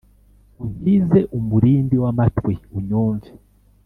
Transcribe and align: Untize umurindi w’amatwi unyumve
Untize 0.63 1.19
umurindi 1.37 1.95
w’amatwi 2.03 2.53
unyumve 2.77 3.29